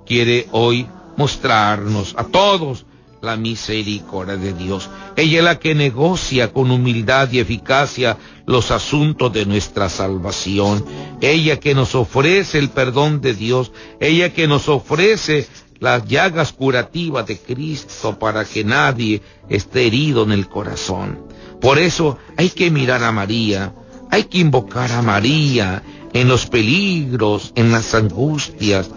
quiere 0.05 0.47
hoy 0.51 0.87
mostrarnos 1.17 2.15
a 2.17 2.23
todos 2.23 2.85
la 3.21 3.35
misericordia 3.35 4.37
de 4.37 4.53
Dios. 4.53 4.89
Ella 5.19 5.39
es 5.39 5.43
la 5.43 5.59
que 5.59 5.75
negocia 5.75 6.53
con 6.53 6.71
humildad 6.71 7.29
y 7.31 7.39
eficacia 7.39 8.17
los 8.45 8.71
asuntos 8.71 9.33
de 9.33 9.45
nuestra 9.45 9.89
salvación. 9.89 10.85
Ella 11.19 11.59
que 11.59 11.75
nos 11.75 11.93
ofrece 11.93 12.57
el 12.57 12.69
perdón 12.69 13.19
de 13.19 13.33
Dios. 13.33 13.73
Ella 13.99 14.33
que 14.33 14.47
nos 14.47 14.69
ofrece 14.69 15.45
las 15.79 16.05
llagas 16.07 16.53
curativas 16.53 17.25
de 17.25 17.37
Cristo 17.37 18.17
para 18.17 18.45
que 18.45 18.63
nadie 18.63 19.21
esté 19.49 19.87
herido 19.87 20.23
en 20.23 20.31
el 20.31 20.47
corazón. 20.47 21.19
Por 21.59 21.79
eso 21.79 22.17
hay 22.37 22.49
que 22.49 22.71
mirar 22.71 23.03
a 23.03 23.11
María, 23.11 23.73
hay 24.09 24.23
que 24.23 24.37
invocar 24.37 24.89
a 24.93 25.01
María 25.01 25.83
en 26.13 26.29
los 26.29 26.45
peligros, 26.45 27.51
en 27.55 27.73
las 27.73 27.93
angustias, 27.93 28.89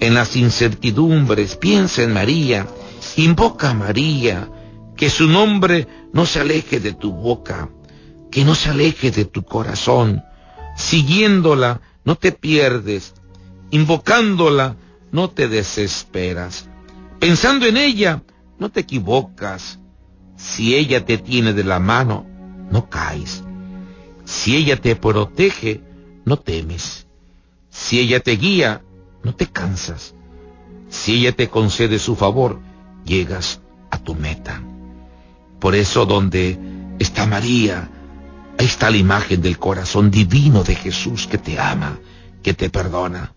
en 0.00 0.12
las 0.12 0.36
incertidumbres. 0.36 1.56
Piensa 1.56 2.02
en 2.02 2.12
María 2.12 2.66
Invoca 3.16 3.70
a 3.70 3.74
María, 3.74 4.48
que 5.02 5.10
su 5.10 5.26
nombre 5.26 5.88
no 6.12 6.26
se 6.26 6.38
aleje 6.38 6.78
de 6.78 6.92
tu 6.92 7.12
boca, 7.12 7.70
que 8.30 8.44
no 8.44 8.54
se 8.54 8.70
aleje 8.70 9.10
de 9.10 9.24
tu 9.24 9.42
corazón. 9.42 10.22
Siguiéndola, 10.76 11.80
no 12.04 12.14
te 12.14 12.30
pierdes. 12.30 13.12
Invocándola, 13.72 14.76
no 15.10 15.28
te 15.28 15.48
desesperas. 15.48 16.68
Pensando 17.18 17.66
en 17.66 17.78
ella, 17.78 18.22
no 18.60 18.70
te 18.70 18.78
equivocas. 18.78 19.80
Si 20.36 20.76
ella 20.76 21.04
te 21.04 21.18
tiene 21.18 21.52
de 21.52 21.64
la 21.64 21.80
mano, 21.80 22.24
no 22.70 22.88
caes. 22.88 23.42
Si 24.24 24.54
ella 24.54 24.80
te 24.80 24.94
protege, 24.94 25.80
no 26.24 26.38
temes. 26.38 27.08
Si 27.70 27.98
ella 27.98 28.20
te 28.20 28.36
guía, 28.36 28.84
no 29.24 29.34
te 29.34 29.48
cansas. 29.48 30.14
Si 30.90 31.14
ella 31.14 31.32
te 31.32 31.48
concede 31.48 31.98
su 31.98 32.14
favor, 32.14 32.60
llegas 33.04 33.60
a 33.90 33.98
tu 33.98 34.14
meta. 34.14 34.62
Por 35.62 35.76
eso 35.76 36.06
donde 36.06 36.58
está 36.98 37.24
María, 37.24 37.88
ahí 38.58 38.66
está 38.66 38.90
la 38.90 38.96
imagen 38.96 39.40
del 39.40 39.60
corazón 39.60 40.10
divino 40.10 40.64
de 40.64 40.74
Jesús 40.74 41.28
que 41.28 41.38
te 41.38 41.60
ama, 41.60 42.00
que 42.42 42.52
te 42.52 42.68
perdona. 42.68 43.32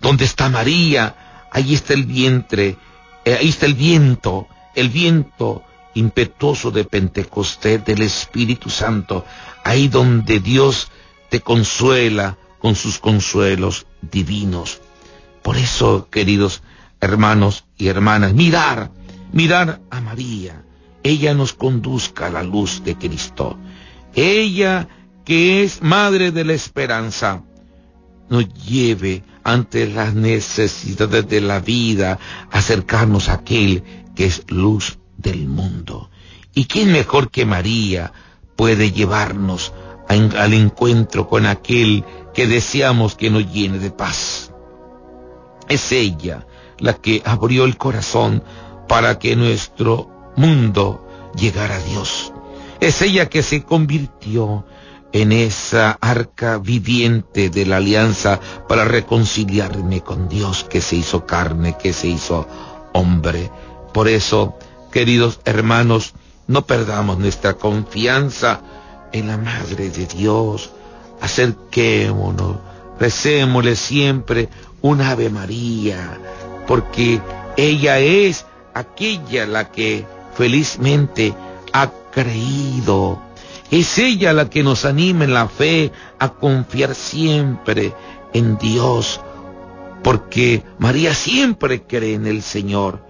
Donde 0.00 0.24
está 0.24 0.48
María, 0.48 1.44
ahí 1.52 1.74
está 1.74 1.92
el 1.92 2.04
vientre, 2.04 2.78
eh, 3.26 3.36
ahí 3.38 3.50
está 3.50 3.66
el 3.66 3.74
viento, 3.74 4.48
el 4.74 4.88
viento 4.88 5.64
impetuoso 5.92 6.70
de 6.70 6.84
Pentecostés 6.84 7.84
del 7.84 8.00
Espíritu 8.00 8.70
Santo, 8.70 9.26
ahí 9.62 9.88
donde 9.88 10.40
Dios 10.40 10.88
te 11.28 11.42
consuela 11.42 12.38
con 12.58 12.74
sus 12.74 12.98
consuelos 12.98 13.86
divinos. 14.00 14.80
Por 15.42 15.58
eso, 15.58 16.08
queridos 16.10 16.62
hermanos 17.02 17.66
y 17.76 17.88
hermanas, 17.88 18.32
mirar 18.32 18.90
mirar 19.30 19.80
a 19.90 20.00
María. 20.00 20.62
Ella 21.02 21.34
nos 21.34 21.52
conduzca 21.52 22.26
a 22.26 22.30
la 22.30 22.42
luz 22.42 22.82
de 22.84 22.96
Cristo. 22.96 23.58
Ella 24.14 24.88
que 25.26 25.64
es 25.64 25.82
madre 25.82 26.30
de 26.30 26.44
la 26.44 26.52
esperanza, 26.52 27.42
nos 28.28 28.46
lleve 28.54 29.24
ante 29.42 29.88
las 29.88 30.14
necesidades 30.14 31.28
de 31.28 31.40
la 31.40 31.58
vida, 31.58 32.18
acercarnos 32.52 33.28
a 33.28 33.34
aquel 33.34 33.82
que 34.14 34.26
es 34.26 34.44
luz 34.48 34.98
del 35.16 35.48
mundo. 35.48 36.10
¿Y 36.54 36.66
quién 36.66 36.92
mejor 36.92 37.30
que 37.30 37.44
María 37.44 38.12
puede 38.54 38.92
llevarnos 38.92 39.72
al 40.08 40.54
encuentro 40.54 41.28
con 41.28 41.44
aquel 41.44 42.04
que 42.32 42.46
deseamos 42.46 43.16
que 43.16 43.28
nos 43.28 43.52
llene 43.52 43.80
de 43.80 43.90
paz? 43.90 44.52
Es 45.68 45.90
ella 45.90 46.46
la 46.78 46.94
que 46.94 47.20
abrió 47.24 47.64
el 47.64 47.76
corazón 47.76 48.44
para 48.86 49.18
que 49.18 49.34
nuestro 49.34 50.08
mundo 50.36 51.06
llegara 51.34 51.76
a 51.76 51.80
Dios. 51.80 52.32
Es 52.80 53.02
ella 53.02 53.28
que 53.28 53.42
se 53.42 53.62
convirtió 53.64 54.64
en 55.12 55.32
esa 55.32 55.96
arca 56.00 56.58
viviente 56.58 57.48
de 57.48 57.64
la 57.64 57.78
alianza 57.78 58.38
para 58.68 58.84
reconciliarme 58.84 60.02
con 60.02 60.28
Dios 60.28 60.64
que 60.64 60.80
se 60.80 60.96
hizo 60.96 61.26
carne, 61.26 61.76
que 61.80 61.92
se 61.92 62.08
hizo 62.08 62.46
hombre. 62.92 63.50
Por 63.94 64.08
eso, 64.08 64.58
queridos 64.92 65.40
hermanos, 65.44 66.14
no 66.46 66.66
perdamos 66.66 67.18
nuestra 67.18 67.54
confianza 67.54 68.60
en 69.12 69.28
la 69.28 69.38
Madre 69.38 69.88
de 69.90 70.06
Dios. 70.06 70.70
Acerquémonos, 71.20 72.56
recémosle 73.00 73.74
siempre 73.74 74.48
un 74.82 75.00
Ave 75.00 75.30
María, 75.30 76.18
porque 76.66 77.22
ella 77.56 77.98
es 78.00 78.44
aquella 78.74 79.46
la 79.46 79.70
que 79.70 80.04
felizmente 80.36 81.34
ha 81.72 81.90
creído. 82.12 83.20
Es 83.70 83.98
ella 83.98 84.32
la 84.32 84.48
que 84.48 84.62
nos 84.62 84.84
anima 84.84 85.24
en 85.24 85.34
la 85.34 85.48
fe 85.48 85.90
a 86.18 86.30
confiar 86.30 86.94
siempre 86.94 87.92
en 88.32 88.58
Dios, 88.58 89.20
porque 90.02 90.62
María 90.78 91.14
siempre 91.14 91.82
cree 91.82 92.14
en 92.14 92.26
el 92.26 92.42
Señor. 92.42 93.04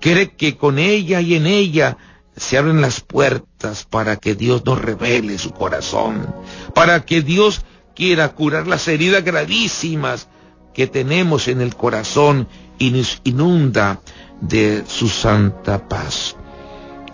Cree 0.00 0.30
que 0.36 0.56
con 0.56 0.78
ella 0.78 1.20
y 1.20 1.34
en 1.34 1.46
ella 1.46 1.96
se 2.36 2.56
abren 2.56 2.80
las 2.80 3.00
puertas 3.00 3.84
para 3.84 4.16
que 4.16 4.34
Dios 4.34 4.64
nos 4.64 4.80
revele 4.80 5.38
su 5.38 5.50
corazón, 5.50 6.32
para 6.74 7.04
que 7.04 7.22
Dios 7.22 7.62
quiera 7.94 8.28
curar 8.30 8.66
las 8.66 8.86
heridas 8.88 9.24
gravísimas 9.24 10.28
que 10.72 10.86
tenemos 10.86 11.48
en 11.48 11.60
el 11.60 11.74
corazón 11.74 12.48
y 12.78 12.92
nos 12.92 13.20
inunda 13.24 14.00
de 14.40 14.84
su 14.86 15.08
santa 15.08 15.86
paz. 15.88 16.36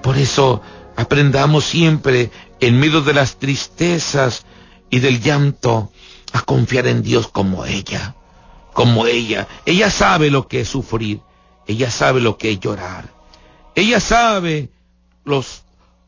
Por 0.07 0.19
eso 0.19 0.63
aprendamos 0.95 1.65
siempre, 1.65 2.31
en 2.61 2.79
medio 2.79 3.01
de 3.01 3.13
las 3.13 3.39
tristezas 3.41 4.47
y 4.89 5.01
del 5.01 5.21
llanto, 5.21 5.91
a 6.33 6.43
confiar 6.43 6.87
en 6.87 7.03
Dios 7.03 7.27
como 7.27 7.65
ella, 7.65 8.15
como 8.73 9.09
ella. 9.09 9.49
Ella 9.65 9.91
sabe 9.91 10.31
lo 10.31 10.47
que 10.47 10.61
es 10.61 10.69
sufrir, 10.69 11.23
ella 11.67 11.91
sabe 11.91 12.21
lo 12.21 12.39
que 12.39 12.53
es 12.53 12.61
llorar, 12.61 13.13
ella 13.75 13.99
sabe 13.99 14.71
los 15.25 15.65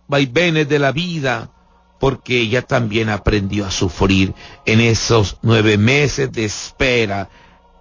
vaivenes 0.06 0.68
de 0.68 0.78
la 0.78 0.92
vida, 0.92 1.50
porque 1.98 2.40
ella 2.42 2.62
también 2.62 3.08
aprendió 3.08 3.66
a 3.66 3.72
sufrir 3.72 4.32
en 4.64 4.78
esos 4.78 5.38
nueve 5.42 5.76
meses 5.76 6.30
de 6.30 6.44
espera, 6.44 7.30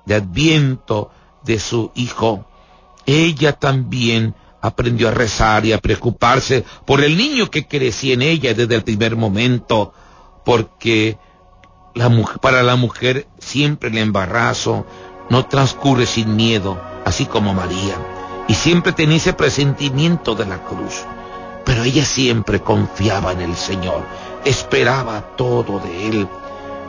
de 0.08 0.16
adviento 0.16 1.12
de 1.44 1.60
su 1.60 1.92
hijo 1.94 2.48
ella 3.08 3.54
también 3.54 4.36
aprendió 4.62 5.10
a 5.10 5.12
rezar 5.12 5.66
y 5.66 5.74
a 5.74 5.80
preocuparse 5.80 6.64
por 6.86 7.04
el 7.04 7.18
niño 7.18 7.50
que 7.50 7.68
crecía 7.68 8.14
en 8.14 8.22
ella 8.22 8.54
desde 8.54 8.76
el 8.76 8.84
primer 8.84 9.16
momento, 9.16 9.94
porque 10.44 11.18
para 12.42 12.64
la 12.64 12.76
mujer 12.76 13.28
siempre 13.40 13.90
el 13.90 13.98
embarazo 13.98 14.86
no 15.30 15.46
transcurre 15.46 16.06
sin 16.06 16.36
miedo, 16.36 16.80
así 17.06 17.26
como 17.26 17.54
María, 17.54 17.96
y 18.48 18.54
siempre 18.54 18.94
tenía 18.94 19.18
ese 19.18 19.34
presentimiento 19.34 20.36
de 20.36 20.46
la 20.46 20.64
cruz. 20.64 21.06
Pero 21.66 21.84
ella 21.84 22.06
siempre 22.06 22.62
confiaba 22.62 23.34
en 23.34 23.42
el 23.42 23.56
Señor, 23.56 24.06
esperaba 24.46 25.36
todo 25.36 25.80
de 25.80 26.08
Él. 26.08 26.28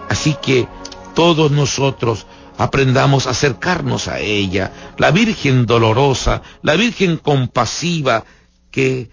Así 0.09 0.37
que 0.40 0.68
todos 1.14 1.50
nosotros 1.50 2.26
aprendamos 2.58 3.26
a 3.26 3.30
acercarnos 3.30 4.08
a 4.08 4.18
ella, 4.18 4.72
la 4.98 5.12
Virgen 5.12 5.64
dolorosa, 5.64 6.42
la 6.62 6.74
Virgen 6.74 7.16
compasiva, 7.16 8.24
que 8.70 9.10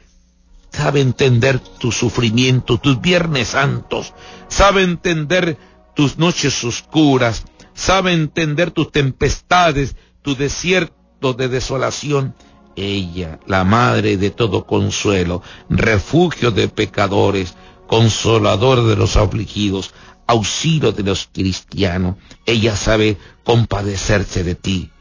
sabe 0.71 0.99
entender 0.99 1.60
tu 1.60 1.91
sufrimiento, 1.91 2.79
tus 2.79 2.99
viernes 2.99 3.49
santos, 3.49 4.13
sabe 4.47 4.81
entender 4.81 5.58
tus 5.95 6.17
noches 6.17 6.63
oscuras, 6.63 7.45
sabe 7.75 8.13
entender 8.13 8.71
tus 8.71 8.91
tempestades, 8.91 9.95
tu 10.23 10.36
desierto 10.36 11.34
de 11.34 11.47
desolación. 11.47 12.34
Ella, 12.75 13.39
la 13.45 13.63
madre 13.63 14.17
de 14.17 14.31
todo 14.31 14.65
consuelo, 14.65 15.41
refugio 15.69 16.51
de 16.51 16.67
pecadores, 16.67 17.55
consolador 17.88 18.86
de 18.86 18.95
los 18.95 19.15
afligidos, 19.15 19.93
auxilio 20.28 20.92
de 20.92 21.04
los 21.04 21.30
cristianos. 21.32 22.16
Ella 22.46 22.76
sabe 22.76 23.18
compadecerse 23.44 24.44
de 24.44 24.56
ti. 24.56 24.92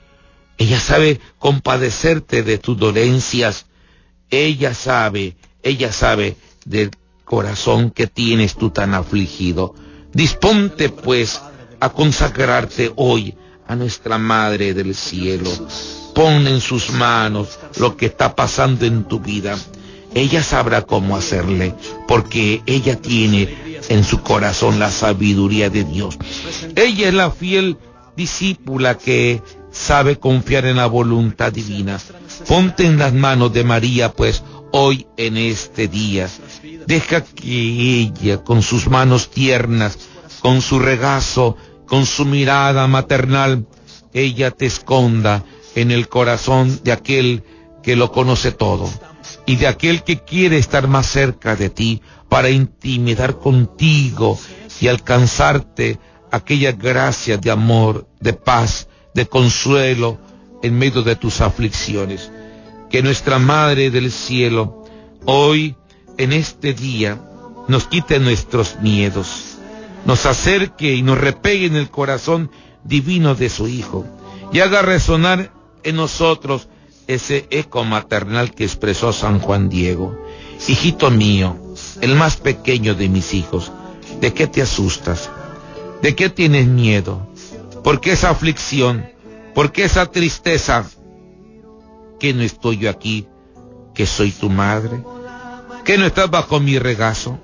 Ella 0.58 0.78
sabe 0.78 1.20
compadecerte 1.38 2.42
de 2.42 2.58
tus 2.58 2.78
dolencias. 2.78 3.66
Ella 4.30 4.74
sabe, 4.74 5.36
ella 5.62 5.92
sabe 5.92 6.36
del 6.64 6.90
corazón 7.24 7.90
que 7.90 8.06
tienes 8.06 8.54
tú 8.54 8.70
tan 8.70 8.94
afligido. 8.94 9.74
Disponte 10.12 10.90
pues 10.90 11.40
a 11.80 11.90
consagrarte 11.90 12.92
hoy 12.96 13.34
a 13.66 13.74
nuestra 13.76 14.18
Madre 14.18 14.74
del 14.74 14.94
Cielo. 14.94 15.50
Pon 16.14 16.46
en 16.46 16.60
sus 16.60 16.90
manos 16.90 17.58
lo 17.76 17.96
que 17.96 18.06
está 18.06 18.34
pasando 18.36 18.84
en 18.86 19.04
tu 19.04 19.18
vida. 19.18 19.58
Ella 20.14 20.44
sabrá 20.44 20.82
cómo 20.82 21.16
hacerle, 21.16 21.74
porque 22.06 22.62
ella 22.66 23.00
tiene 23.00 23.73
en 23.88 24.04
su 24.04 24.22
corazón 24.22 24.78
la 24.78 24.90
sabiduría 24.90 25.70
de 25.70 25.84
Dios. 25.84 26.18
Ella 26.76 27.08
es 27.08 27.14
la 27.14 27.30
fiel 27.30 27.78
discípula 28.16 28.96
que 28.96 29.42
sabe 29.70 30.18
confiar 30.18 30.66
en 30.66 30.76
la 30.76 30.86
voluntad 30.86 31.52
divina. 31.52 32.00
Ponte 32.46 32.86
en 32.86 32.98
las 32.98 33.12
manos 33.12 33.52
de 33.52 33.64
María, 33.64 34.12
pues, 34.12 34.42
hoy 34.72 35.06
en 35.16 35.36
este 35.36 35.88
día. 35.88 36.28
Deja 36.86 37.22
que 37.22 38.00
ella, 38.00 38.42
con 38.42 38.62
sus 38.62 38.88
manos 38.88 39.30
tiernas, 39.30 39.98
con 40.40 40.60
su 40.60 40.78
regazo, 40.78 41.56
con 41.86 42.06
su 42.06 42.24
mirada 42.24 42.86
maternal, 42.86 43.66
ella 44.12 44.50
te 44.50 44.66
esconda 44.66 45.44
en 45.74 45.90
el 45.90 46.08
corazón 46.08 46.80
de 46.84 46.92
aquel 46.92 47.42
que 47.82 47.96
lo 47.96 48.12
conoce 48.12 48.52
todo 48.52 48.88
y 49.46 49.56
de 49.56 49.66
aquel 49.66 50.02
que 50.02 50.20
quiere 50.20 50.58
estar 50.58 50.88
más 50.88 51.06
cerca 51.06 51.56
de 51.56 51.70
ti 51.70 52.02
para 52.34 52.50
intimidar 52.50 53.38
contigo 53.38 54.36
y 54.80 54.88
alcanzarte 54.88 56.00
aquella 56.32 56.72
gracia 56.72 57.36
de 57.36 57.48
amor, 57.48 58.08
de 58.18 58.32
paz, 58.32 58.88
de 59.14 59.26
consuelo 59.26 60.18
en 60.60 60.76
medio 60.76 61.04
de 61.04 61.14
tus 61.14 61.40
aflicciones. 61.40 62.32
Que 62.90 63.04
nuestra 63.04 63.38
Madre 63.38 63.92
del 63.92 64.10
Cielo 64.10 64.84
hoy, 65.26 65.76
en 66.18 66.32
este 66.32 66.74
día, 66.74 67.20
nos 67.68 67.86
quite 67.86 68.18
nuestros 68.18 68.80
miedos, 68.80 69.58
nos 70.04 70.26
acerque 70.26 70.92
y 70.92 71.02
nos 71.02 71.18
repegue 71.18 71.66
en 71.66 71.76
el 71.76 71.88
corazón 71.88 72.50
divino 72.82 73.36
de 73.36 73.48
su 73.48 73.68
Hijo 73.68 74.04
y 74.52 74.58
haga 74.58 74.82
resonar 74.82 75.52
en 75.84 75.94
nosotros 75.94 76.66
ese 77.06 77.46
eco 77.52 77.84
maternal 77.84 78.52
que 78.56 78.64
expresó 78.64 79.12
San 79.12 79.38
Juan 79.38 79.68
Diego. 79.68 80.20
Hijito 80.66 81.12
mío, 81.12 81.63
el 82.00 82.14
más 82.14 82.36
pequeño 82.36 82.94
de 82.94 83.08
mis 83.08 83.34
hijos, 83.34 83.72
¿de 84.20 84.32
qué 84.32 84.46
te 84.46 84.62
asustas? 84.62 85.30
¿De 86.02 86.14
qué 86.14 86.28
tienes 86.28 86.66
miedo? 86.66 87.26
¿Por 87.82 88.00
qué 88.00 88.12
esa 88.12 88.30
aflicción? 88.30 89.06
¿Por 89.54 89.72
qué 89.72 89.84
esa 89.84 90.06
tristeza? 90.06 90.84
¿Que 92.18 92.34
no 92.34 92.42
estoy 92.42 92.78
yo 92.78 92.90
aquí? 92.90 93.26
¿Que 93.94 94.06
soy 94.06 94.30
tu 94.30 94.50
madre? 94.50 95.02
¿Que 95.84 95.98
no 95.98 96.06
estás 96.06 96.30
bajo 96.30 96.60
mi 96.60 96.78
regazo? 96.78 97.38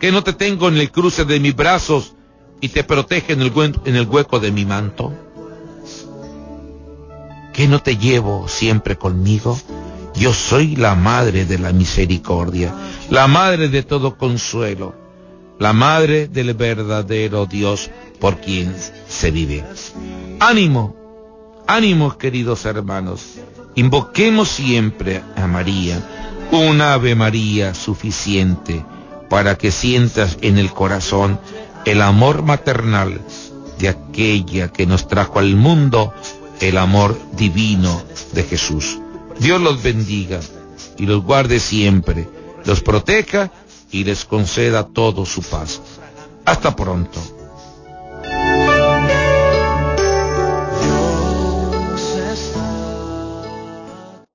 ¿Que 0.00 0.12
no 0.12 0.22
te 0.22 0.32
tengo 0.32 0.68
en 0.68 0.76
el 0.78 0.90
cruce 0.90 1.24
de 1.24 1.40
mis 1.40 1.54
brazos 1.54 2.14
y 2.60 2.68
te 2.68 2.84
protege 2.84 3.32
en 3.32 3.42
el, 3.42 3.52
en 3.84 3.96
el 3.96 4.06
hueco 4.06 4.40
de 4.40 4.52
mi 4.52 4.64
manto? 4.64 5.12
¿Que 7.52 7.68
no 7.68 7.80
te 7.80 7.96
llevo 7.96 8.48
siempre 8.48 8.96
conmigo? 8.96 9.58
Yo 10.16 10.32
soy 10.32 10.76
la 10.76 10.94
madre 10.94 11.44
de 11.44 11.58
la 11.58 11.72
misericordia, 11.72 12.72
la 13.10 13.26
madre 13.26 13.68
de 13.68 13.82
todo 13.82 14.16
consuelo, 14.16 14.94
la 15.58 15.72
madre 15.72 16.28
del 16.28 16.54
verdadero 16.54 17.46
Dios 17.46 17.90
por 18.20 18.40
quien 18.40 18.74
se 19.08 19.30
vive. 19.30 19.64
Ánimo, 20.40 20.94
ánimo 21.66 22.16
queridos 22.16 22.64
hermanos, 22.64 23.38
invoquemos 23.74 24.48
siempre 24.48 25.22
a 25.36 25.46
María, 25.46 26.00
un 26.52 26.80
Ave 26.80 27.14
María 27.14 27.74
suficiente 27.74 28.84
para 29.28 29.56
que 29.56 29.72
sientas 29.72 30.38
en 30.42 30.58
el 30.58 30.70
corazón 30.70 31.40
el 31.84 32.02
amor 32.02 32.42
maternal 32.42 33.20
de 33.78 33.88
aquella 33.88 34.68
que 34.68 34.86
nos 34.86 35.08
trajo 35.08 35.40
al 35.40 35.56
mundo 35.56 36.14
el 36.60 36.78
amor 36.78 37.18
divino 37.32 38.02
de 38.32 38.44
Jesús. 38.44 38.98
Dios 39.38 39.60
los 39.60 39.82
bendiga 39.82 40.40
y 40.98 41.06
los 41.06 41.22
guarde 41.22 41.60
siempre, 41.60 42.28
los 42.64 42.80
proteja 42.82 43.50
y 43.90 44.04
les 44.04 44.24
conceda 44.24 44.86
todo 44.86 45.26
su 45.26 45.42
paz. 45.42 45.80
Hasta 46.44 46.74
pronto. 46.76 47.20